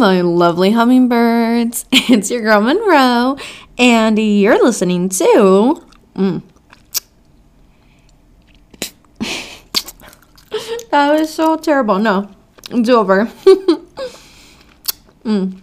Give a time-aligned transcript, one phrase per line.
[0.00, 1.84] My lovely hummingbirds.
[1.92, 3.36] It's your girl Monroe,
[3.76, 5.84] and you're listening to.
[6.14, 6.42] Mm.
[10.90, 11.98] that was so terrible.
[11.98, 12.30] No,
[12.70, 13.26] it's over.
[15.22, 15.60] mm.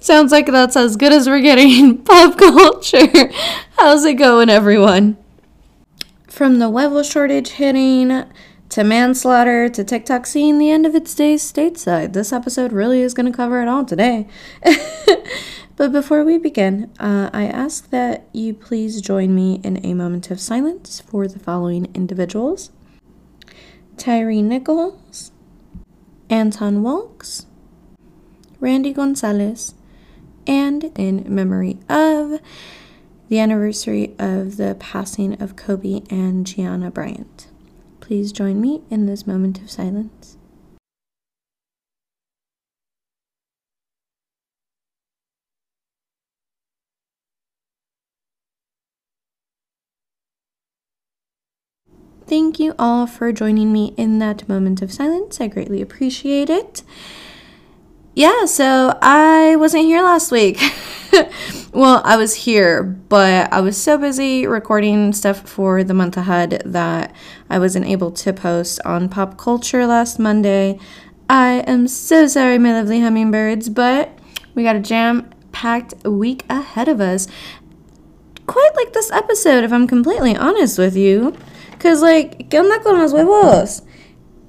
[0.00, 3.32] Sounds like that's as good as we're getting pop culture.
[3.76, 5.16] How's it going, everyone?
[6.40, 8.24] From the huevo shortage hitting
[8.70, 13.12] to manslaughter to TikTok seeing the end of its days stateside, this episode really is
[13.12, 14.26] going to cover it all today.
[15.76, 20.30] but before we begin, uh, I ask that you please join me in a moment
[20.30, 22.70] of silence for the following individuals
[23.98, 25.32] Tyre Nichols,
[26.30, 27.44] Anton Walks,
[28.60, 29.74] Randy Gonzalez,
[30.46, 32.40] and in memory of
[33.30, 37.46] the anniversary of the passing of Kobe and Gianna Bryant.
[38.00, 40.36] Please join me in this moment of silence.
[52.26, 55.40] Thank you all for joining me in that moment of silence.
[55.40, 56.82] I greatly appreciate it.
[58.14, 60.60] Yeah, so I wasn't here last week.
[61.72, 66.60] well, I was here, but I was so busy recording stuff for the month ahead
[66.66, 67.14] that
[67.48, 70.76] I wasn't able to post on pop culture last Monday.
[71.28, 74.18] I am so sorry, my lovely hummingbirds, but
[74.56, 77.28] we got a jam packed week ahead of us.
[78.48, 81.36] Quite like this episode, if I'm completely honest with you.
[81.70, 83.82] Because, like, ¿qué onda con los huevos?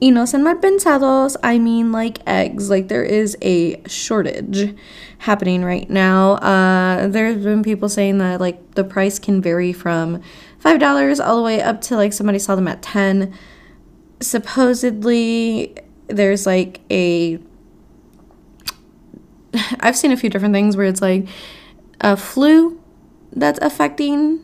[0.02, 2.72] Y no sean mal pensados, I mean like eggs.
[2.72, 4.76] Like there is a shortage
[5.20, 6.34] happening right now.
[6.38, 10.22] Uh, there's been people saying that like the price can vary from
[10.58, 13.32] five dollars all the way up to like somebody saw them at ten.
[14.20, 15.76] Supposedly,
[16.08, 17.38] there's like a.
[19.82, 21.28] I've seen a few different things where it's like
[22.00, 22.82] a flu
[23.34, 24.40] that's affecting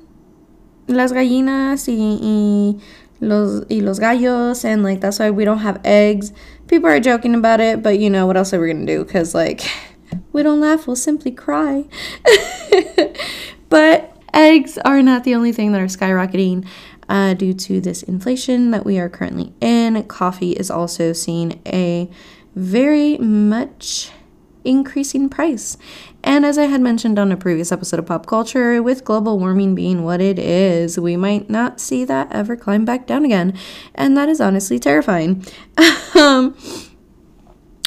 [0.88, 2.80] las gallinas y, y
[3.20, 6.32] los y los gallos and like that's why we don't have eggs.
[6.68, 9.04] People are joking about it, but you know what else are we gonna do?
[9.06, 9.62] Cause like
[10.34, 11.86] we don't laugh, we'll simply cry.
[13.70, 16.68] but eggs are not the only thing that are skyrocketing
[17.10, 20.04] uh, due to this inflation that we are currently in.
[20.04, 22.10] Coffee is also seeing a
[22.56, 24.12] very much
[24.64, 25.78] increasing price.
[26.28, 29.76] And as I had mentioned on a previous episode of Pop Culture, with global warming
[29.76, 33.58] being what it is, we might not see that ever climb back down again.
[33.96, 35.46] And that is honestly terrifying.
[36.20, 36.54] um,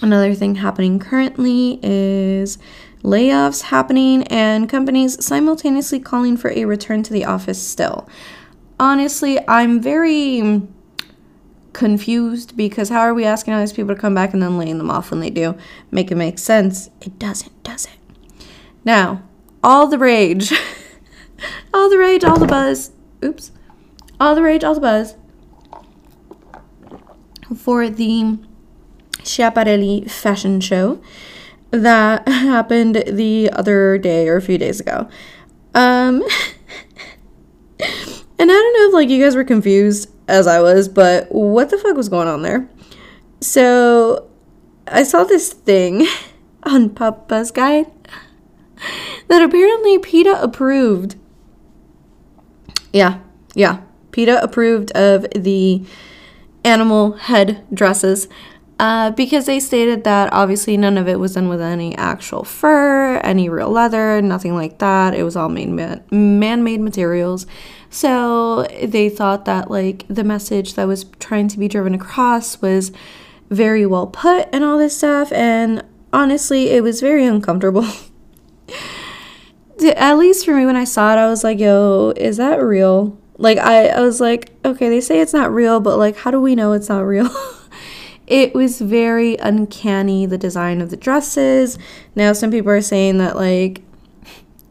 [0.01, 2.57] another thing happening currently is
[3.03, 8.09] layoffs happening and companies simultaneously calling for a return to the office still.
[8.81, 10.63] Honestly, I'm very
[11.75, 14.79] confused because how are we asking all these people to come back and then laying
[14.79, 15.59] them off when they do?
[15.91, 16.89] Make it make sense.
[17.03, 18.00] It doesn't, does it?
[18.85, 19.23] Now,
[19.63, 20.53] all the rage,
[21.75, 22.93] all the rage, all the buzz,
[23.25, 23.53] oops,
[24.19, 25.17] all the rage, all the buzz.
[27.57, 28.39] For the
[29.19, 31.01] Schiaparelli fashion show
[31.71, 35.09] that happened the other day or a few days ago.
[35.75, 36.23] Um,
[37.81, 37.83] and
[38.39, 41.79] I don't know if like you guys were confused as I was, but what the
[41.79, 42.69] fuck was going on there?
[43.41, 44.29] So
[44.87, 46.07] I saw this thing
[46.63, 47.87] on Papa's Guide
[49.29, 51.17] that apparently PETA approved.
[52.93, 53.21] Yeah,
[53.55, 53.83] yeah.
[54.13, 55.85] PETA approved of the
[56.65, 58.29] animal head dresses
[58.81, 63.19] uh, because they stated that obviously none of it was done with any actual fur,
[63.19, 65.15] any real leather, nothing like that.
[65.15, 67.47] It was all man made materials.
[67.91, 72.91] So they thought that like the message that was trying to be driven across was
[73.51, 75.31] very well put and all this stuff.
[75.31, 77.87] And honestly, it was very uncomfortable.
[79.85, 83.19] At least for me, when I saw it, I was like, yo, is that real?
[83.39, 86.41] Like, I, I was like, okay, they say it's not real, but like, how do
[86.41, 87.31] we know it's not real?
[88.27, 91.79] it was very uncanny, the design of the dresses.
[92.15, 93.83] Now, some people are saying that, like,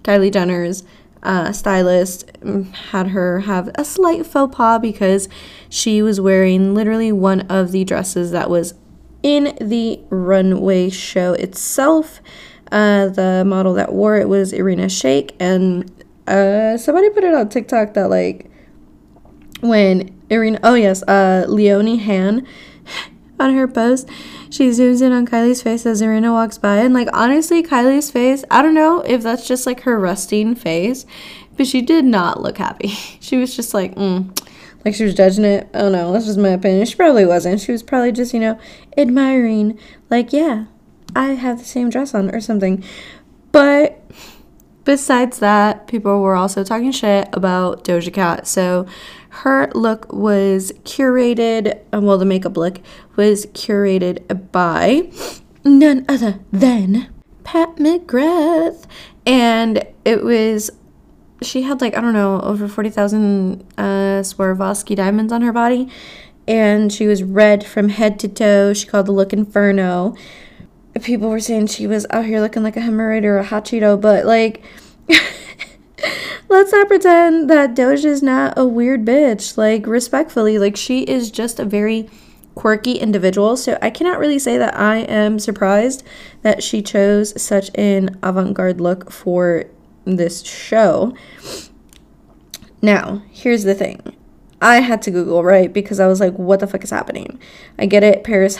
[0.03, 0.83] Kylie Jenner's
[1.23, 5.27] uh, stylist mm, had her have a slight faux pas because
[5.69, 8.73] she was wearing literally one of the dresses that was
[9.21, 12.21] in the runway show itself.
[12.71, 15.91] Uh, the model that wore it was Irina Shayk, and
[16.27, 18.49] uh, somebody put it on TikTok that like
[19.61, 22.45] when Irina, oh yes, uh, Leonie Hanne
[23.39, 24.09] on her post
[24.49, 26.77] she zooms in on Kylie's face as Irina walks by.
[26.77, 31.05] And, like, honestly, Kylie's face, I don't know if that's just like her resting face,
[31.55, 32.89] but she did not look happy.
[33.21, 34.35] She was just like, mm,
[34.83, 35.69] like she was judging it.
[35.71, 36.11] I don't know.
[36.11, 36.87] That's just my opinion.
[36.87, 37.61] She probably wasn't.
[37.61, 38.59] She was probably just, you know,
[38.97, 39.77] admiring,
[40.09, 40.65] like, yeah,
[41.15, 42.83] I have the same dress on or something.
[43.51, 44.01] But
[44.85, 48.47] besides that, people were also talking shit about Doja Cat.
[48.47, 48.85] So
[49.29, 52.79] her look was curated, uh, well, the makeup look
[53.15, 55.11] was curated by
[55.63, 57.07] none other than
[57.43, 58.85] Pat McGrath.
[59.25, 60.71] And it was,
[61.41, 63.83] she had like, I don't know, over 40,000 uh,
[64.21, 65.89] Swarovski diamonds on her body.
[66.47, 68.73] And she was red from head to toe.
[68.73, 70.15] She called the look Inferno.
[71.01, 73.99] People were saying she was out here looking like a hemorrhoid or a hot Cheeto,
[73.99, 74.63] but like,
[76.49, 79.57] let's not pretend that Doja is not a weird bitch.
[79.57, 82.09] Like, respectfully, like, she is just a very
[82.55, 83.55] quirky individual.
[83.55, 86.03] So I cannot really say that I am surprised
[86.41, 89.65] that she chose such an avant garde look for
[90.03, 91.13] this show.
[92.81, 94.15] Now, here's the thing.
[94.61, 95.71] I had to Google, right?
[95.71, 97.39] Because I was like, what the fuck is happening?
[97.77, 98.57] I get it, Paris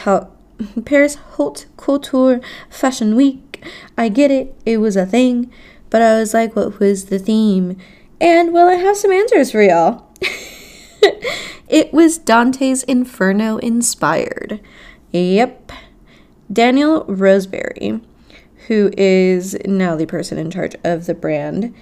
[0.84, 3.64] Paris Haute Couture Fashion Week.
[3.96, 5.50] I get it, it was a thing.
[5.90, 7.76] But I was like, what was the theme?
[8.20, 10.06] And well, I have some answers for y'all.
[11.68, 14.60] it was Dante's Inferno inspired.
[15.10, 15.72] Yep.
[16.52, 18.00] Daniel Roseberry,
[18.68, 21.74] who is now the person in charge of the brand,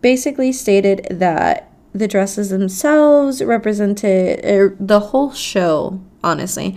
[0.00, 6.76] basically stated that the dresses themselves represented er, the whole show, honestly,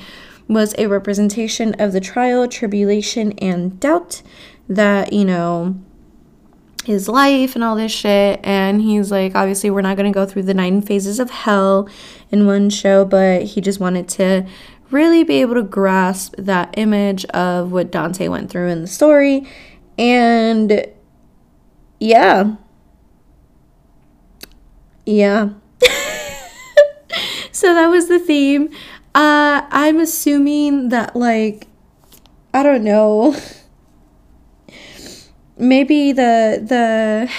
[0.54, 4.22] was a representation of the trial, tribulation, and doubt
[4.68, 5.76] that, you know,
[6.86, 8.40] his life and all this shit.
[8.44, 11.90] And he's like, obviously, we're not going to go through the nine phases of hell
[12.32, 14.46] in one show, but he just wanted to
[14.92, 19.48] really be able to grasp that image of what Dante went through in the story.
[19.98, 20.86] And
[22.00, 22.56] yeah.
[25.06, 25.50] Yeah.
[27.52, 28.70] so that was the theme.
[29.16, 31.68] Uh, I'm assuming that, like,
[32.54, 33.36] I don't know.
[35.58, 37.30] maybe the the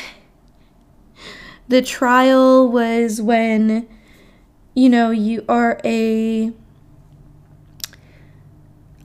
[1.69, 3.89] the trial was when
[4.75, 6.53] you know you are a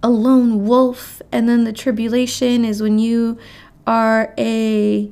[0.01, 3.37] a lone wolf and then the tribulation is when you
[3.85, 5.09] are a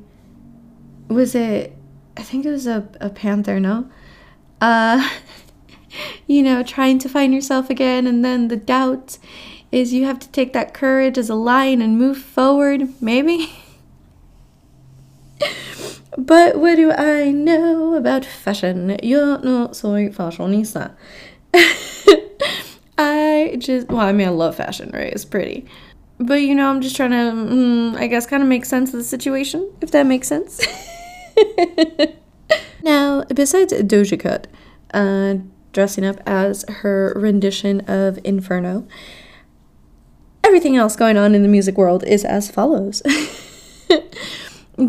[1.08, 1.76] was it
[2.16, 3.88] i think it was a, a panther no
[4.60, 5.08] uh
[6.26, 9.18] you know trying to find yourself again and then the doubt
[9.70, 13.50] is you have to take that courage as a lion and move forward maybe
[16.18, 18.96] but what do I know about fashion?
[19.02, 20.94] You're not soy fashionista.
[22.98, 25.12] I just, well, I mean, I love fashion, right?
[25.12, 25.66] It's pretty.
[26.18, 28.98] But, you know, I'm just trying to, mm, I guess, kind of make sense of
[28.98, 30.60] the situation, if that makes sense.
[32.82, 34.48] now, besides Doja Cat
[34.92, 35.36] uh,
[35.72, 38.86] dressing up as her rendition of Inferno,
[40.44, 43.02] everything else going on in the music world is as follows.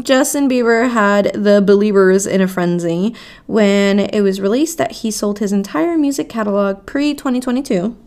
[0.04, 3.16] Justin Bieber had the believers in a frenzy
[3.48, 7.98] when it was released that he sold his entire music catalog pre 2022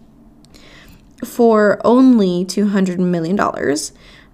[1.24, 3.38] for only $200 million.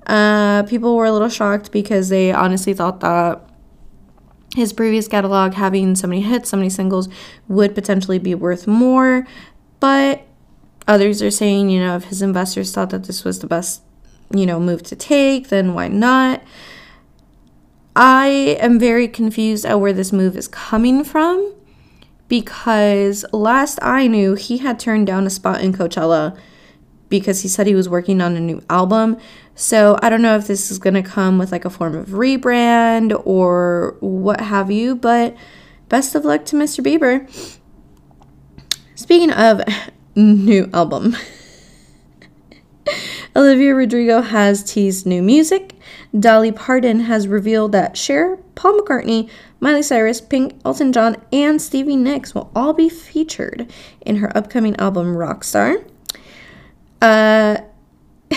[0.06, 3.47] Uh, people were a little shocked because they honestly thought that
[4.58, 7.08] his previous catalog, having so many hits, so many singles,
[7.48, 9.26] would potentially be worth more.
[9.80, 10.22] But
[10.86, 13.82] others are saying, you know, if his investors thought that this was the best,
[14.34, 16.42] you know, move to take, then why not?
[17.96, 21.54] I am very confused at where this move is coming from
[22.28, 26.38] because last I knew, he had turned down a spot in Coachella
[27.08, 29.16] because he said he was working on a new album.
[29.54, 32.08] So I don't know if this is going to come with like a form of
[32.08, 35.36] rebrand or what have you, but
[35.88, 36.84] best of luck to Mr.
[36.84, 37.28] Bieber.
[38.94, 39.62] Speaking of
[40.14, 41.16] new album,
[43.36, 45.74] Olivia Rodrigo has teased new music.
[46.18, 49.28] Dolly Parton has revealed that Cher, Paul McCartney,
[49.60, 54.76] Miley Cyrus, Pink, Elton John, and Stevie Nicks will all be featured in her upcoming
[54.76, 55.84] album Rockstar.
[57.00, 57.58] Uh,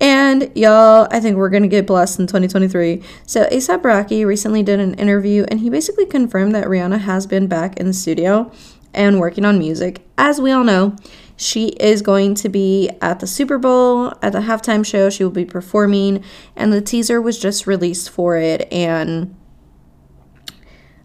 [0.00, 3.02] and y'all, I think we're gonna get blessed in 2023.
[3.26, 7.46] So ASAP Rocky recently did an interview, and he basically confirmed that Rihanna has been
[7.46, 8.52] back in the studio
[8.94, 10.06] and working on music.
[10.18, 10.96] As we all know,
[11.36, 15.10] she is going to be at the Super Bowl at the halftime show.
[15.10, 16.22] She will be performing,
[16.54, 18.72] and the teaser was just released for it.
[18.72, 19.34] And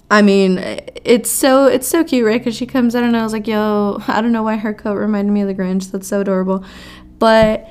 [0.09, 0.57] I mean,
[1.03, 2.39] it's so it's so cute, right?
[2.39, 4.95] Because she comes out and I was like, "Yo, I don't know why her coat
[4.95, 5.91] reminded me of the Grinch.
[5.91, 6.63] That's so adorable,"
[7.19, 7.67] but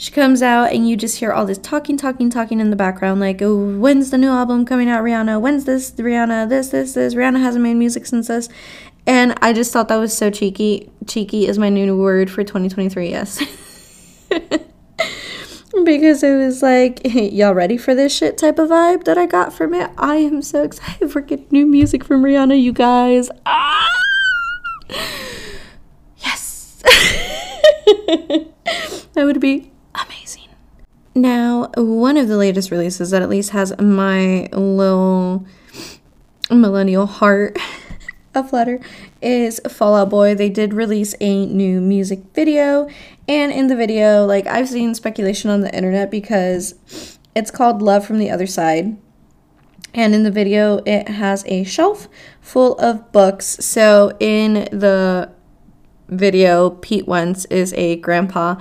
[0.00, 3.20] she comes out and you just hear all this talking, talking, talking in the background,
[3.20, 5.38] like, oh, when's the new album coming out, Rihanna?
[5.38, 6.48] When's this, Rihanna?
[6.48, 7.14] This, this, this.
[7.14, 8.48] Rihanna hasn't made music since this.
[9.06, 10.90] And I just thought that was so cheeky.
[11.06, 13.44] Cheeky is my new word for 2023, yes.
[15.84, 19.52] because it was like, y'all ready for this shit type of vibe that I got
[19.52, 19.90] from it?
[19.96, 23.30] I am so excited for getting new music from Rihanna, you guys.
[23.46, 23.88] Ah!
[26.18, 26.82] Yes!
[29.14, 30.48] that would be amazing.
[31.14, 35.44] Now, one of the latest releases that at least has my little
[36.50, 37.58] millennial heart
[38.34, 38.80] aflutter
[39.20, 40.34] is Fall Out Boy.
[40.34, 42.88] They did release a new music video,
[43.28, 48.06] and in the video, like I've seen speculation on the internet because it's called Love
[48.06, 48.96] from the Other Side.
[49.92, 52.08] And in the video, it has a shelf
[52.40, 53.46] full of books.
[53.64, 55.30] So in the
[56.08, 58.56] video, Pete Wentz is a grandpa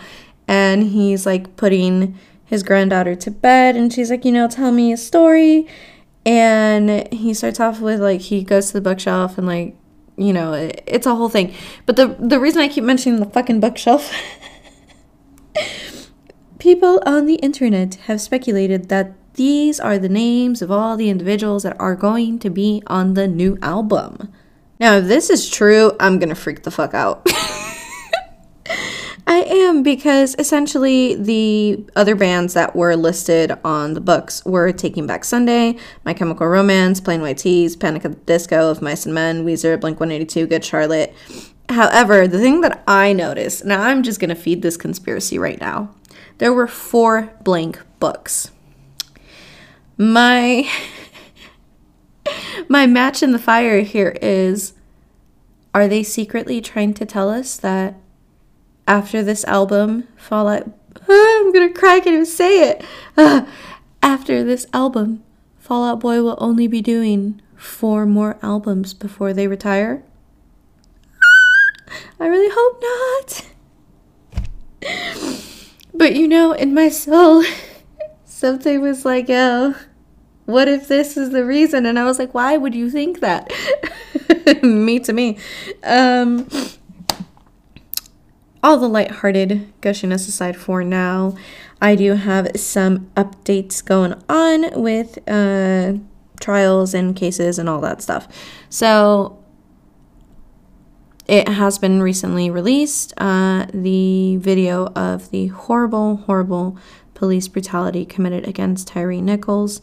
[0.48, 4.92] and he's like putting his granddaughter to bed and she's like, you know, tell me
[4.92, 5.68] a story.
[6.26, 9.76] And he starts off with like he goes to the bookshelf and like,
[10.18, 11.54] you know, it, it's a whole thing.
[11.86, 14.12] But the the reason I keep mentioning the fucking bookshelf
[16.60, 21.64] people on the internet have speculated that these are the names of all the individuals
[21.64, 24.32] that are going to be on the new album.
[24.80, 27.26] Now, if this is true, I'm gonna freak the fuck out.
[29.28, 35.06] I am because essentially the other bands that were listed on the books were Taking
[35.06, 39.14] Back Sunday, My Chemical Romance, Plain White T's, Panic at the Disco of Mice and
[39.14, 41.14] Men, Weezer, Blink 182, Good Charlotte.
[41.70, 45.94] However, the thing that I noticed, now I'm just gonna feed this conspiracy right now.
[46.40, 48.52] There were four blank books.
[49.98, 50.70] My
[52.70, 54.74] my match in the fire here is
[55.74, 57.96] are they secretly trying to tell us that
[58.88, 60.64] after this album, Fall Out.
[61.10, 62.86] I'm gonna cry, I can't even say it.
[63.18, 63.46] Uh,
[64.02, 65.24] after this album,
[65.58, 70.04] Fall Out Boy will only be doing four more albums before they retire.
[72.20, 72.82] I really hope
[74.82, 75.36] not.
[76.00, 77.44] But you know, in my soul,
[78.24, 79.76] something was like, oh,
[80.46, 81.86] what if this is the reason?
[81.86, 83.52] And I was like, why would you think that?
[84.64, 85.38] me to me.
[85.84, 86.48] Um,
[88.64, 91.36] all the lighthearted gushiness aside for now,
[91.82, 95.96] I do have some updates going on with uh,
[96.40, 98.30] trials and cases and all that stuff.
[98.70, 99.39] So
[101.30, 106.76] it has been recently released uh, the video of the horrible, horrible
[107.14, 109.80] police brutality committed against Tyre Nichols.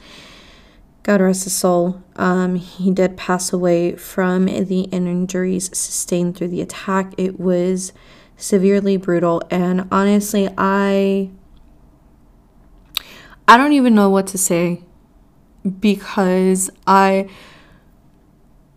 [1.05, 2.03] God rest his soul.
[2.17, 7.13] Um, he did pass away from the injuries sustained through the attack.
[7.17, 7.93] It was
[8.37, 11.31] severely brutal and honestly I
[13.49, 14.83] I don't even know what to say
[15.79, 17.31] because I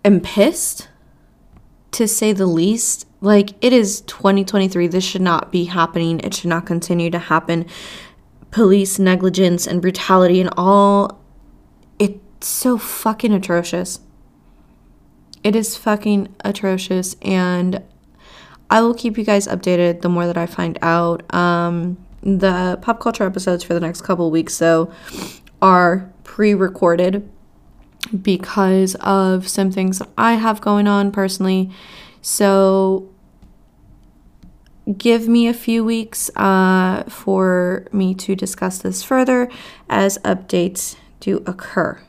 [0.05, 0.88] am pissed
[1.91, 3.05] to say the least.
[3.21, 6.19] Like it is 2023 this should not be happening.
[6.21, 7.65] It should not continue to happen.
[8.51, 11.19] Police negligence and brutality and all
[11.99, 13.99] it's so fucking atrocious.
[15.43, 17.83] It is fucking atrocious and
[18.69, 21.33] I will keep you guys updated the more that I find out.
[21.33, 24.91] Um, the pop culture episodes for the next couple weeks, though,
[25.61, 27.29] are pre recorded
[28.21, 31.71] because of some things that I have going on personally.
[32.21, 33.09] So,
[34.97, 39.49] give me a few weeks uh, for me to discuss this further
[39.89, 42.01] as updates do occur.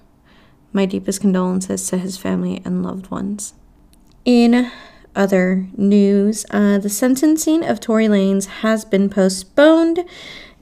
[0.72, 3.54] My deepest condolences to his family and loved ones.
[4.24, 4.70] In
[5.16, 10.04] other news, uh, the sentencing of Tory Lanez has been postponed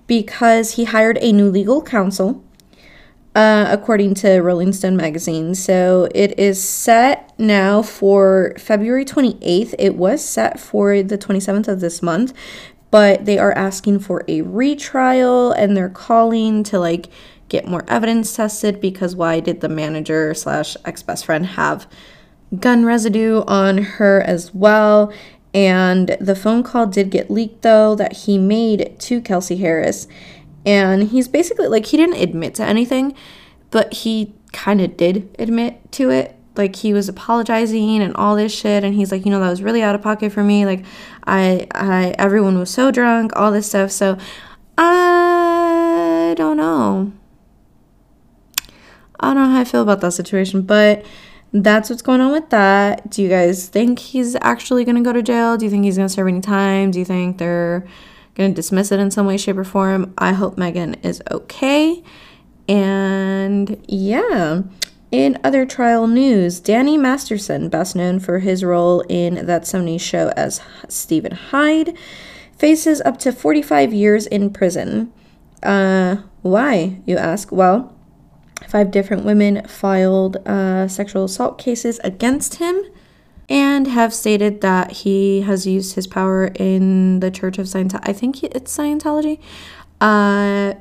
[0.06, 2.42] because he hired a new legal counsel,
[3.35, 5.54] uh, according to Rolling Stone magazine.
[5.54, 9.75] So it is set now for February 28th.
[9.78, 12.32] It was set for the 27th of this month,
[12.90, 17.08] but they are asking for a retrial and they're calling to like
[17.49, 21.87] get more evidence tested because why did the manager slash ex best friend have
[22.58, 25.12] gun residue on her as well.
[25.54, 30.06] And the phone call did get leaked though that he made to Kelsey Harris.
[30.66, 33.14] And he's basically like, he didn't admit to anything,
[33.70, 36.34] but he kind of did admit to it.
[36.56, 39.62] Like he was apologizing and all this shit, and he's like, you know, that was
[39.62, 40.66] really out of pocket for me.
[40.66, 40.84] Like,
[41.24, 43.92] I, I, everyone was so drunk, all this stuff.
[43.92, 44.18] So,
[44.76, 47.12] I don't know.
[49.20, 51.04] I don't know how I feel about that situation, but
[51.52, 53.10] that's what's going on with that.
[53.10, 55.56] Do you guys think he's actually going to go to jail?
[55.56, 56.90] Do you think he's going to serve any time?
[56.90, 57.86] Do you think they're
[58.38, 60.14] gonna dismiss it in some way, shape, or form.
[60.16, 62.02] I hope Megan is okay.
[62.68, 64.62] And yeah.
[65.11, 70.28] In other trial news, Danny Masterson, best known for his role in That 70s Show
[70.37, 71.97] as Steven Hyde,
[72.59, 75.11] faces up to 45 years in prison.
[75.62, 77.50] Uh, why, you ask?
[77.50, 77.97] Well,
[78.68, 82.83] five different women filed uh, sexual assault cases against him
[83.48, 88.00] and have stated that he has used his power in the Church of Scientology.
[88.02, 89.40] I think it's Scientology.
[90.00, 90.74] Uh,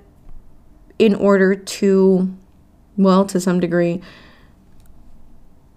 [1.00, 2.36] in order to,
[2.98, 4.02] well, to some degree,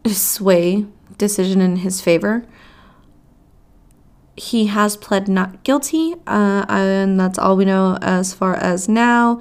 [0.06, 0.86] sway
[1.18, 2.44] decision in his favor.
[4.36, 9.40] He has pled not guilty, uh, and that's all we know as far as now.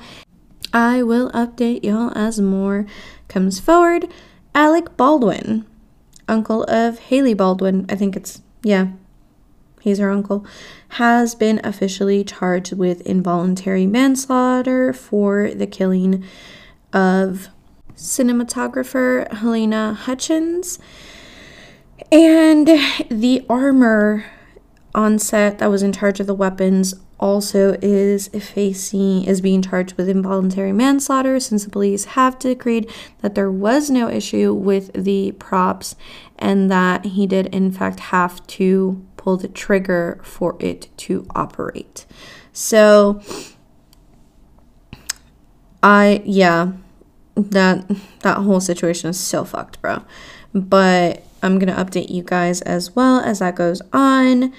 [0.74, 2.86] I will update y'all as more
[3.28, 4.08] comes forward.
[4.54, 5.66] Alec Baldwin,
[6.30, 8.90] uncle of Hailey Baldwin, I think it's, yeah,
[9.82, 10.46] he's her uncle,
[10.90, 16.24] has been officially charged with involuntary manslaughter for the killing
[16.94, 17.50] of
[17.96, 20.80] cinematographer Halyna Hutchins.
[22.12, 22.68] And
[23.10, 24.26] the armor
[24.96, 29.94] on set that was in charge of the weapons also is facing is being charged
[29.98, 32.90] with involuntary manslaughter since the police have decreed
[33.22, 35.96] that there was no issue with the props
[36.38, 42.06] and that he did in fact have to pull the trigger for it to operate.
[42.54, 43.22] So
[45.84, 46.72] I yeah,
[47.36, 47.90] that
[48.22, 50.04] that whole situation is so fucked, bro.
[50.54, 54.54] But I'm gonna update you guys as well as that goes on.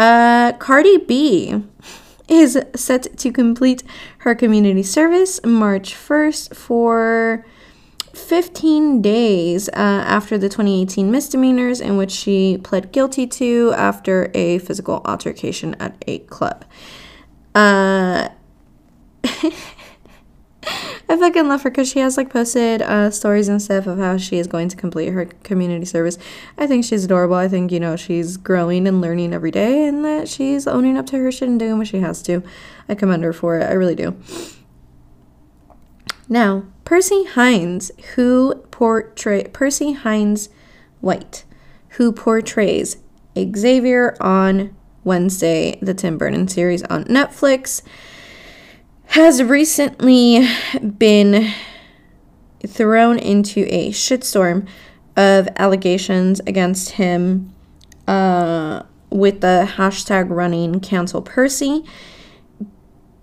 [0.00, 1.62] Uh, Cardi B
[2.26, 3.82] is set to complete
[4.20, 7.44] her community service March 1st for
[8.14, 14.58] 15 days uh, after the 2018 misdemeanors in which she pled guilty to after a
[14.60, 16.64] physical altercation at a club.
[17.54, 18.30] Uh,
[20.62, 24.16] I fucking love her because she has like posted uh, stories and stuff of how
[24.16, 26.18] she is going to complete her community service.
[26.58, 27.36] I think she's adorable.
[27.36, 31.06] I think, you know, she's growing and learning every day and that she's owning up
[31.06, 32.42] to her shit and doing what she has to.
[32.88, 33.64] I commend her for it.
[33.64, 34.16] I really do.
[36.28, 40.48] Now, Percy Hynes, who portray Percy Hynes
[41.00, 41.44] White,
[41.90, 42.98] who portrays
[43.36, 47.82] Xavier on Wednesday, the Tim Burton series on Netflix
[49.10, 50.46] has recently
[50.98, 51.52] been
[52.64, 54.68] thrown into a shitstorm
[55.16, 57.52] of allegations against him
[58.06, 61.84] uh, with the hashtag running cancel Percy.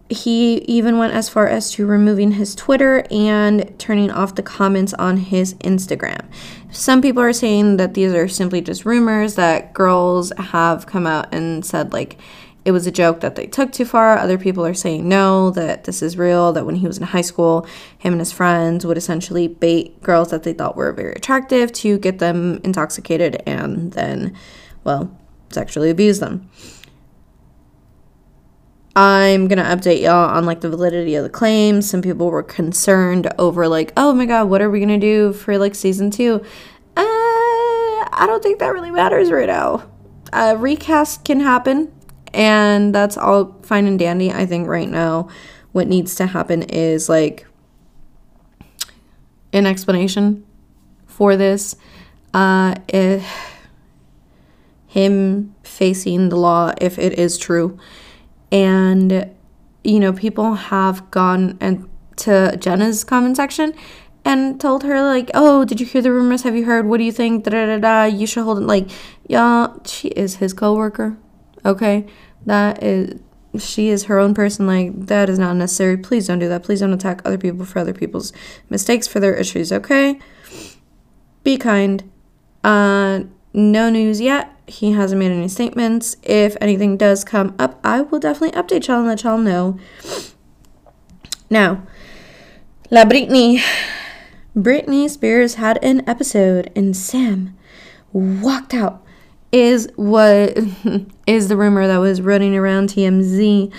[0.10, 4.94] He even went as far as to removing his Twitter and turning off the comments
[4.96, 6.26] on his Instagram.
[6.70, 11.34] Some people are saying that these are simply just rumors that girls have come out
[11.34, 12.18] and said, like,
[12.68, 14.18] it was a joke that they took too far.
[14.18, 17.22] Other people are saying no, that this is real, that when he was in high
[17.22, 17.66] school,
[17.98, 21.98] him and his friends would essentially bait girls that they thought were very attractive to
[21.98, 24.36] get them intoxicated and then,
[24.84, 25.18] well,
[25.50, 26.50] sexually abuse them.
[28.98, 31.90] I'm gonna update y'all on like the validity of the claims.
[31.90, 35.58] Some people were concerned over like, oh my god, what are we gonna do for
[35.58, 36.44] like season two?
[36.98, 37.02] Uh,
[38.12, 39.90] I don't think that really matters right now.
[40.34, 41.94] A recast can happen
[42.34, 44.32] and that's all fine and dandy.
[44.32, 45.30] I think right now
[45.72, 47.46] what needs to happen is like
[49.54, 50.46] an explanation
[51.06, 51.76] for this.
[52.34, 53.26] Uh, if
[54.88, 57.78] him facing the law, if it is true.
[58.52, 59.30] And,
[59.84, 61.88] you know, people have gone and
[62.18, 63.74] to Jenna's comment section
[64.26, 66.42] and told her like, "Oh, did you hear the rumors?
[66.44, 66.88] Have you heard?
[66.88, 67.44] What do you think?
[67.44, 68.04] Da da da da.
[68.06, 68.90] You should hold it." Like,
[69.28, 71.18] yeah, she is his coworker.
[71.68, 72.08] Okay,
[72.46, 73.20] that is
[73.60, 75.98] she is her own person like that is not necessary.
[75.98, 76.64] Please don't do that.
[76.64, 78.32] Please don't attack other people for other people's
[78.70, 80.20] mistakes for their issues okay?
[81.44, 82.10] Be kind.
[82.64, 83.22] Uh
[83.54, 84.54] no news yet.
[84.68, 86.18] He hasn't made any statements.
[86.24, 89.78] If anything does come up i will definitely update y'all and let y'all know.
[91.50, 91.84] Now
[92.90, 93.62] la britney.
[94.56, 97.56] Britney spears had an episode and sam
[98.12, 99.04] walked out
[99.52, 100.58] is what
[101.28, 103.74] is the rumor that was running around TMZ.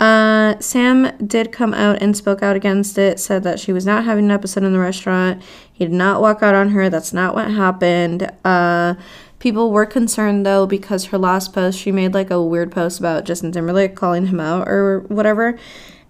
[0.00, 4.04] Uh, Sam did come out and spoke out against it, said that she was not
[4.04, 5.42] having an episode in the restaurant.
[5.72, 6.90] He did not walk out on her.
[6.90, 8.28] That's not what happened.
[8.44, 8.94] Uh,
[9.38, 13.24] people were concerned though because her last post, she made like a weird post about
[13.24, 15.56] Justin Timberlake calling him out or whatever.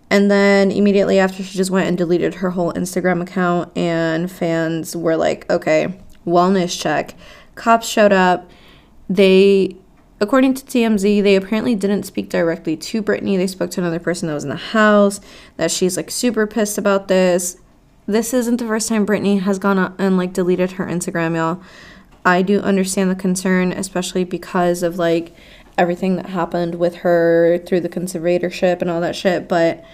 [0.08, 4.94] And then immediately after, she just went and deleted her whole Instagram account, and fans
[4.94, 7.14] were like, okay, wellness check.
[7.54, 8.50] Cops showed up
[9.08, 9.76] they
[10.22, 13.36] according to TMZ, they apparently didn't speak directly to Britney.
[13.36, 15.20] They spoke to another person that was in the house.
[15.56, 17.58] That she's like super pissed about this.
[18.06, 21.60] This isn't the first time Britney has gone and like deleted her Instagram, y'all.
[22.24, 25.34] I do understand the concern, especially because of like
[25.76, 29.48] everything that happened with her through the conservatorship and all that shit.
[29.48, 29.84] But,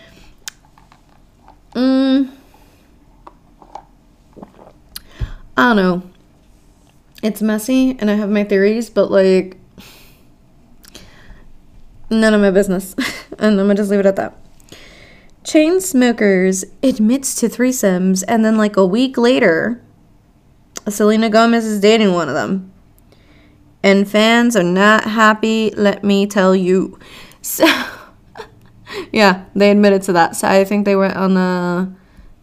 [1.74, 2.36] um,
[5.56, 6.02] I don't know.
[7.22, 9.56] It's messy and I have my theories, but like,
[12.10, 12.94] none of my business.
[13.38, 14.36] and I'm gonna just leave it at that.
[15.42, 19.82] Chainsmokers admits to threesomes, and then like a week later,
[20.88, 22.72] Selena Gomez is dating one of them.
[23.82, 26.98] And fans are not happy, let me tell you.
[27.40, 27.64] So,
[29.10, 30.36] yeah, they admitted to that.
[30.36, 31.90] So I think they went on the.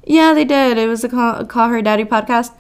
[0.08, 0.80] Yeah, they did.
[0.80, 2.52] It was a Call, Call Her Daddy podcast.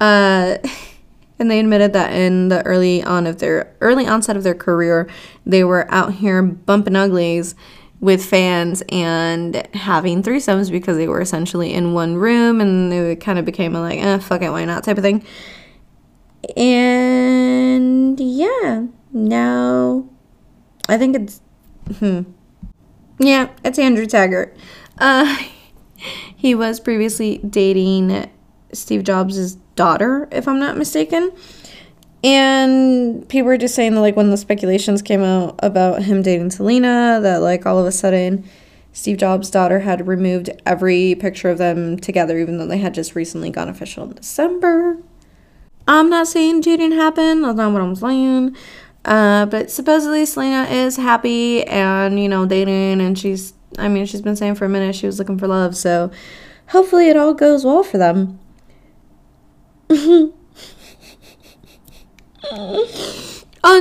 [0.00, 0.56] Uh.
[1.38, 5.08] and they admitted that in the early on of their early onset of their career,
[5.44, 7.54] they were out here bumping uglies
[8.00, 13.38] with fans and having threesomes because they were essentially in one room and it kind
[13.38, 15.24] of became a like, eh, fuck it, why not type of thing.
[16.56, 20.08] And yeah, now
[20.88, 21.40] I think it's,
[21.98, 22.22] hmm.
[23.18, 24.56] Yeah, it's Andrew Taggart.
[24.98, 25.38] Uh,
[26.36, 28.30] he was previously dating
[28.72, 31.30] Steve Jobs' daughter, if I'm not mistaken.
[32.24, 36.50] And people were just saying that, like, when the speculations came out about him dating
[36.50, 38.44] Selena, that, like, all of a sudden
[38.92, 43.14] Steve Jobs' daughter had removed every picture of them together, even though they had just
[43.14, 44.96] recently gone official in December.
[45.86, 48.56] I'm not saying cheating happened, that's not what I'm saying.
[49.04, 54.22] Uh, but supposedly Selena is happy and, you know, dating, and she's, I mean, she's
[54.22, 56.10] been saying for a minute she was looking for love, so
[56.68, 58.40] hopefully it all goes well for them.
[59.90, 60.32] On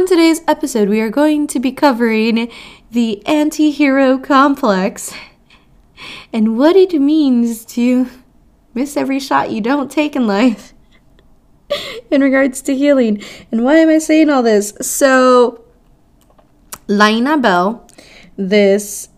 [0.06, 2.52] today's episode, we are going to be covering
[2.92, 5.12] the anti hero complex
[6.32, 8.08] and what it means to
[8.76, 10.76] miss every shot you don't take in life
[12.12, 13.24] in regards to healing.
[13.52, 14.74] And why am I saying all this?
[14.82, 15.66] So,
[16.88, 17.88] Laina Bell,
[18.38, 19.10] this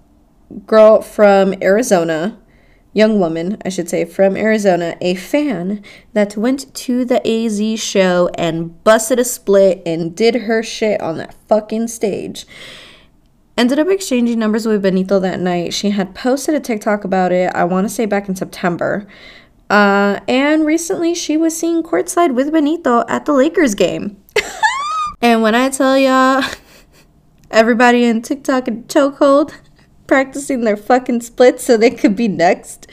[0.65, 2.39] girl from Arizona,
[2.97, 5.83] young woman, I should say, from Arizona, a fan
[6.13, 11.17] that went to the AZ show and busted a split and did her shit on
[11.17, 12.47] that fucking stage.
[13.55, 15.75] Ended up exchanging numbers with Benito that night.
[15.75, 19.07] She had posted a TikTok about it, I want to say back in September.
[19.69, 24.17] Uh, and recently she was seen courtside with Benito at the Lakers game.
[25.21, 26.43] and when I tell y'all,
[27.51, 29.53] everybody in TikTok in chokehold,
[30.07, 32.87] practicing their fucking splits so they could be next.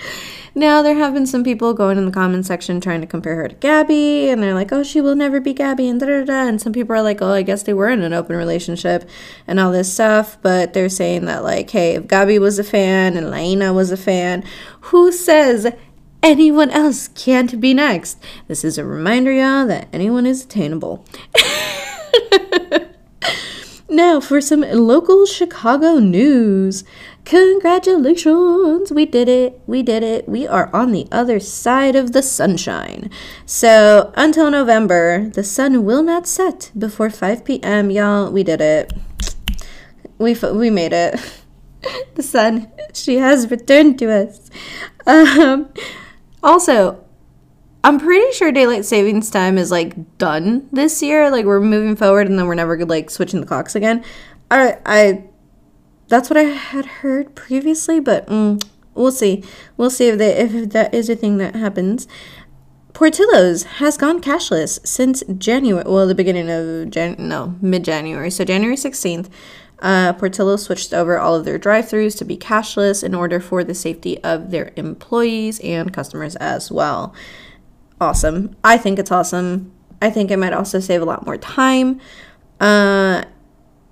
[0.57, 3.49] Now, there have been some people going in the comment section trying to compare her
[3.49, 6.47] to Gabby, and they're like, oh, she will never be Gabby, and da da da.
[6.47, 9.09] And some people are like, oh, I guess they were in an open relationship
[9.49, 10.39] and all this stuff.
[10.43, 13.97] But they're saying that, like, hey, if Gabby was a fan and Laina was a
[13.97, 14.45] fan,
[14.83, 15.67] who says
[16.23, 18.23] anyone else can't be next?
[18.47, 21.05] This is a reminder, y'all, that anyone is attainable.
[23.95, 26.83] Now, for some local Chicago news.
[27.25, 28.91] Congratulations!
[28.91, 29.61] We did it!
[29.69, 30.29] We did it!
[30.29, 33.09] We are on the other side of the sunshine.
[33.47, 37.89] So, until November, the sun will not set before 5 p.m.
[37.89, 38.93] Y'all, we did it.
[40.19, 41.21] We, we made it.
[42.17, 44.51] the sun, she has returned to us.
[45.07, 45.69] Um,
[46.43, 47.04] also,
[47.85, 51.31] I'm pretty sure daylight savings time is like done this year.
[51.31, 54.03] Like we're moving forward, and then we're never like switching the clocks again.
[54.51, 55.25] I, I,
[56.09, 59.45] that's what I had heard previously, but mm, we'll see.
[59.77, 62.09] We'll see if they, if that is a thing that happens.
[62.95, 65.85] Portillo's has gone cashless since January.
[65.87, 67.17] Well, the beginning of Jan.
[67.19, 68.31] No, mid January.
[68.31, 69.29] So January sixteenth.
[69.81, 73.63] Uh, Portillo switched over all of their drive throughs to be cashless in order for
[73.63, 77.13] the safety of their employees and customers as well
[78.01, 78.57] awesome.
[78.63, 79.73] I think it's awesome.
[80.01, 82.01] I think it might also save a lot more time.
[82.61, 83.25] Uh,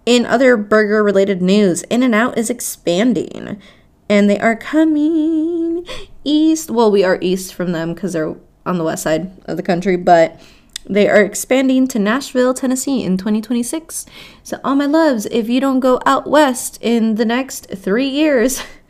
[0.05, 3.61] in other burger related news, In N Out is expanding
[4.09, 5.87] and they are coming
[6.25, 6.71] east.
[6.71, 8.37] Well, we are east from them because they're
[8.67, 10.41] on the west side of the country, but
[10.85, 14.05] they are expanding to Nashville, Tennessee in 2026.
[14.43, 18.63] So, all my loves, if you don't go out west in the next three years,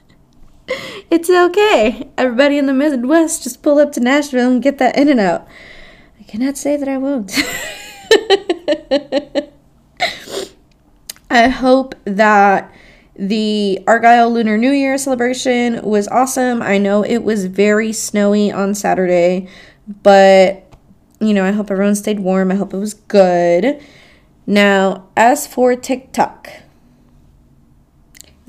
[1.10, 2.08] it's okay.
[2.16, 5.46] Everybody in the Midwest just pull up to Nashville and get that in and out.
[6.18, 7.32] I cannot say that I won't.
[11.30, 12.72] I hope that
[13.16, 16.62] the Argyle Lunar New Year celebration was awesome.
[16.62, 19.48] I know it was very snowy on Saturday,
[20.02, 20.66] but
[21.20, 22.50] you know, I hope everyone stayed warm.
[22.50, 23.80] I hope it was good.
[24.46, 26.48] Now, as for TikTok,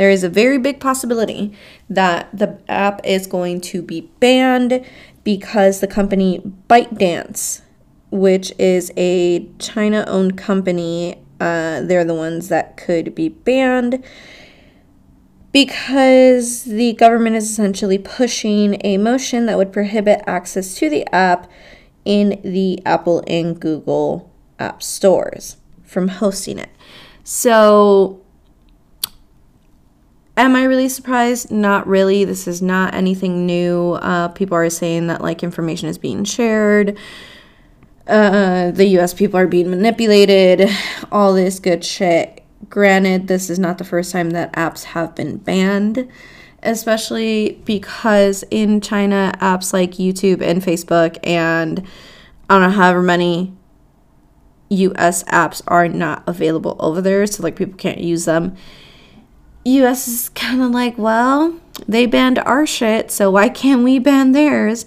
[0.03, 1.53] there is a very big possibility
[1.89, 4.85] that the app is going to be banned
[5.23, 7.61] because the company ByteDance,
[8.11, 14.03] which is a China owned company, uh, they're the ones that could be banned
[15.53, 21.49] because the government is essentially pushing a motion that would prohibit access to the app
[22.03, 26.71] in the Apple and Google app stores from hosting it.
[27.23, 28.22] So,
[30.37, 31.51] am I really surprised?
[31.51, 32.25] Not really.
[32.25, 33.93] This is not anything new.
[33.93, 36.97] Uh, people are saying that like information is being shared.
[38.07, 40.69] Uh, the US people are being manipulated,
[41.11, 42.43] all this good shit.
[42.69, 46.09] Granted, this is not the first time that apps have been banned,
[46.63, 51.85] especially because in China, apps like YouTube and Facebook and
[52.49, 53.53] I don't know, however many
[54.69, 58.55] US apps are not available over there, so like people can't use them.
[59.65, 64.31] US is kind of like, well, they banned our shit, so why can't we ban
[64.33, 64.85] theirs?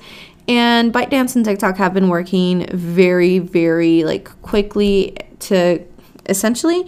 [0.49, 5.85] And ByteDance and TikTok have been working very, very like quickly to
[6.27, 6.87] essentially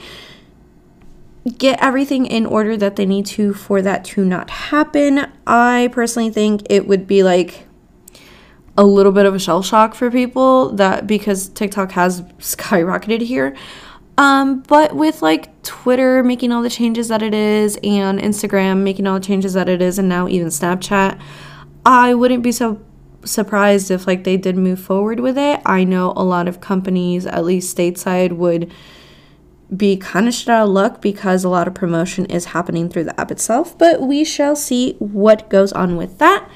[1.57, 5.27] get everything in order that they need to for that to not happen.
[5.46, 7.66] I personally think it would be like
[8.77, 13.57] a little bit of a shell shock for people that because TikTok has skyrocketed here.
[14.19, 19.07] Um, but with like Twitter making all the changes that it is and Instagram making
[19.07, 21.21] all the changes that it is and now even Snapchat,
[21.87, 22.81] I wouldn't be so
[23.25, 25.61] surprised if like they did move forward with it.
[25.65, 28.73] I know a lot of companies, at least stateside, would
[29.75, 33.05] be kind of shit out of luck because a lot of promotion is happening through
[33.05, 36.49] the app itself, but we shall see what goes on with that.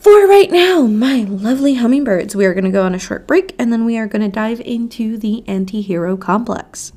[0.00, 3.54] For right now, my lovely hummingbirds, we are going to go on a short break
[3.58, 6.92] and then we are going to dive into the anti hero complex.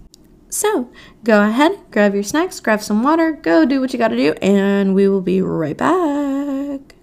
[0.47, 0.89] So,
[1.25, 4.31] go ahead, grab your snacks, grab some water, go do what you got to do,
[4.41, 6.95] and we will be right back.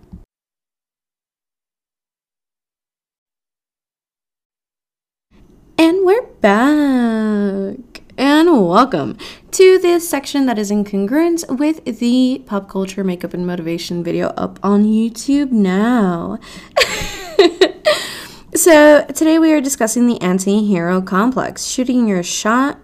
[5.77, 7.90] And we're back
[8.21, 9.17] and welcome
[9.51, 14.29] to this section that is in congruence with the pop culture makeup and motivation video
[14.37, 16.39] up on YouTube now.
[18.55, 22.79] so, today we are discussing the anti hero complex shooting your shot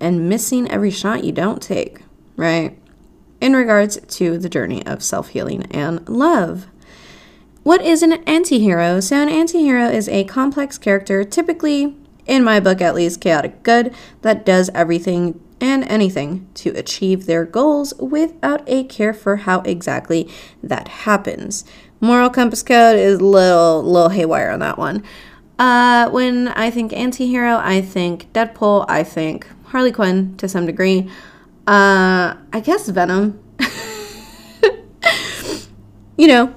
[0.00, 2.00] and missing every shot you don't take,
[2.34, 2.76] right?
[3.40, 6.66] In regards to the journey of self healing and love.
[7.62, 8.98] What is an anti hero?
[8.98, 11.94] So, an anti hero is a complex character, typically
[12.26, 17.44] in my book at least, chaotic good that does everything and anything to achieve their
[17.44, 20.28] goals without a care for how exactly
[20.62, 21.64] that happens.
[22.00, 25.04] Moral compass code is little little haywire on that one.
[25.58, 31.10] Uh, when I think anti-hero, I think Deadpool, I think Harley Quinn to some degree.
[31.66, 33.38] Uh, I guess Venom.
[36.16, 36.54] you know,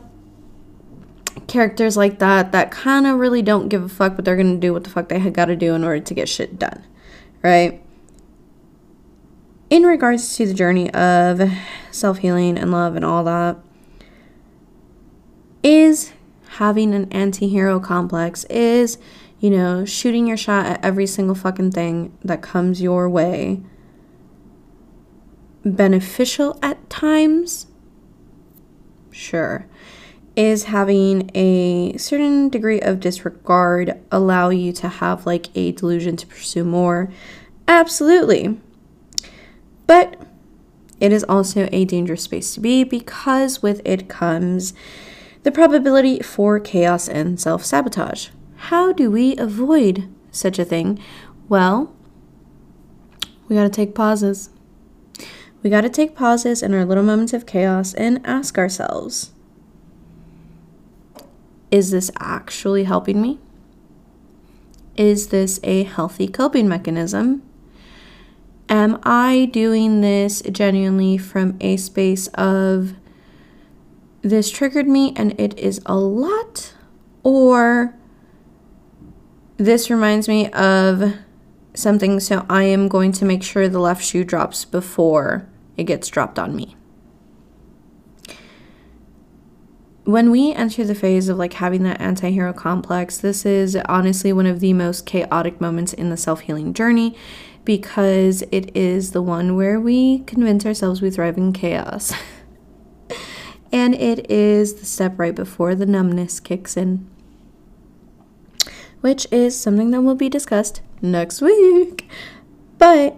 [1.53, 4.73] characters like that that kind of really don't give a fuck, but they're gonna do
[4.73, 6.83] what the fuck they had got to do in order to get shit done,
[7.43, 7.79] right?
[9.69, 11.41] In regards to the journey of
[11.91, 13.57] self healing and love and all that,
[15.61, 16.11] is
[16.57, 18.97] having an anti hero complex, is,
[19.39, 23.61] you know, shooting your shot at every single fucking thing that comes your way
[25.63, 27.67] beneficial at times?
[29.11, 29.67] Sure
[30.36, 36.28] is having a certain degree of disregard allow you to have like a delusion to
[36.28, 37.12] pursue more?
[37.67, 38.60] Absolutely.
[39.86, 40.19] But
[41.00, 44.74] it is also a dangerous space to be because with it comes
[45.43, 48.30] the probability for chaos and self sabotage.
[48.56, 51.00] How do we avoid such a thing?
[51.50, 51.93] Well,
[53.48, 54.50] we gotta take pauses.
[55.62, 59.32] We gotta take pauses in our little moments of chaos and ask ourselves
[61.73, 63.39] is this actually helping me?
[64.95, 67.41] Is this a healthy coping mechanism?
[68.69, 72.93] Am I doing this genuinely from a space of
[74.21, 76.75] this triggered me and it is a lot?
[77.23, 77.95] Or
[79.57, 81.15] this reminds me of
[81.73, 86.07] something, so I am going to make sure the left shoe drops before it gets
[86.07, 86.75] dropped on me?
[90.05, 94.45] When we enter the phase of like having that anti-hero complex this is honestly one
[94.45, 97.15] of the most chaotic moments in the self-healing journey
[97.63, 102.13] because it is the one where we convince ourselves we thrive in chaos
[103.71, 107.09] and it is the step right before the numbness kicks in
[109.03, 112.07] which is something that will be discussed next week.
[112.77, 113.17] But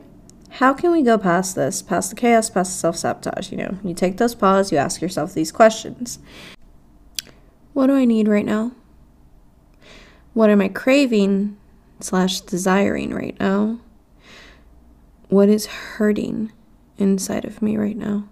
[0.50, 3.52] how can we go past this, past the chaos, past the self sabotage?
[3.52, 6.18] You know, you take those pause, you ask yourself these questions
[7.76, 8.72] What do I need right now?
[10.34, 11.58] What am I craving
[12.00, 13.82] slash desiring right now?
[15.28, 16.54] What is hurting
[16.98, 18.30] inside of me right now?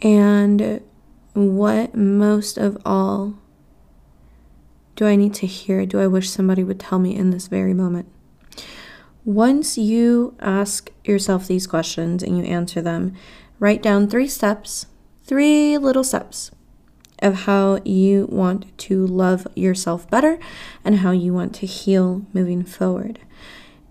[0.00, 0.80] And
[1.32, 3.34] what most of all
[4.94, 5.84] do I need to hear?
[5.86, 8.06] Do I wish somebody would tell me in this very moment?
[9.24, 13.16] Once you ask yourself these questions and you answer them,
[13.58, 14.86] write down three steps,
[15.24, 16.52] three little steps
[17.20, 20.38] of how you want to love yourself better
[20.84, 23.18] and how you want to heal moving forward.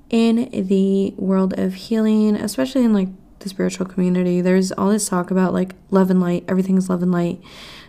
[0.09, 3.09] In the world of healing, especially in like
[3.39, 7.11] the spiritual community, there's all this talk about like love and light, everything's love and
[7.11, 7.41] light.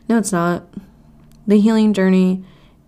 [0.09, 0.64] No, it's not.
[1.46, 2.44] The healing journey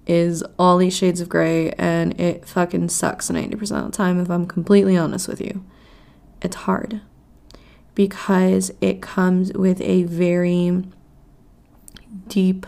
[0.06, 4.30] is all these shades of gray and it fucking sucks 90% of the time if
[4.30, 5.62] I'm completely honest with you.
[6.40, 7.02] It's hard
[7.94, 10.84] because it comes with a very
[12.28, 12.66] deep.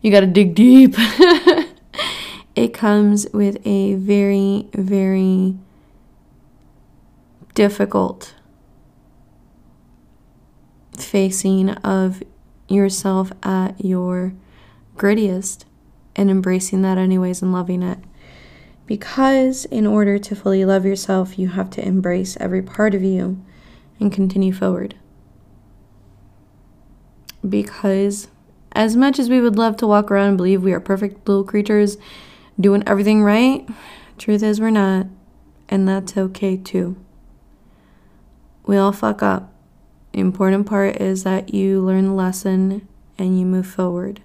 [0.00, 0.94] You got to dig deep.
[2.54, 5.56] it comes with a very, very
[7.54, 8.34] difficult
[10.96, 12.22] facing of
[12.68, 14.34] yourself at your
[14.96, 15.64] grittiest
[16.14, 17.98] and embracing that, anyways, and loving it.
[18.86, 23.44] Because in order to fully love yourself, you have to embrace every part of you
[23.98, 24.94] and continue forward
[27.48, 28.28] because
[28.72, 31.44] as much as we would love to walk around and believe we are perfect little
[31.44, 31.96] creatures
[32.60, 33.66] doing everything right,
[34.18, 35.06] truth is we're not,
[35.68, 36.96] and that's okay too.
[38.66, 39.52] We all fuck up.
[40.12, 42.86] The important part is that you learn the lesson
[43.18, 44.22] and you move forward.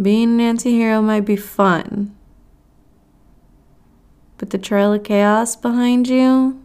[0.00, 2.14] Being an anti hero might be fun,
[4.38, 6.62] but the trail of chaos behind you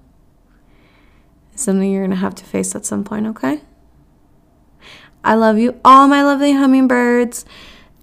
[1.53, 3.61] is something you're going to have to face at some point, okay?
[5.23, 7.45] I love you, all my lovely hummingbirds.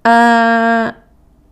[0.05, 0.93] Uh,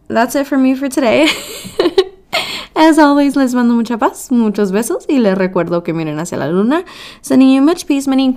[0.09, 1.29] that's it for me for today.
[2.77, 6.46] As always, les mando mucha paz, muchos besos, y les recuerdo que miren hacia la
[6.46, 6.85] luna.
[7.22, 8.37] Sending you much peace, many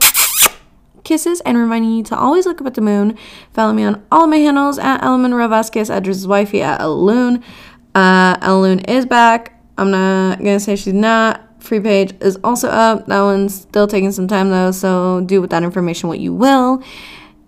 [1.04, 3.18] kisses, and reminding you to always look up at the moon.
[3.54, 7.44] Follow me on all my handles at Element Vasquez, at Driz's wifey at Loon.
[7.96, 9.60] Uh, is back.
[9.78, 11.47] I'm not gonna say she's not.
[11.68, 13.08] Free page is also up.
[13.08, 16.82] That one's still taking some time though, so do with that information what you will.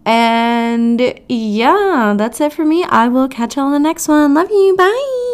[0.05, 2.83] And yeah, that's it for me.
[2.83, 4.33] I will catch y'all in the next one.
[4.33, 4.75] Love you.
[4.75, 5.28] Bye.